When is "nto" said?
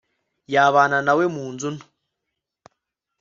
1.75-1.85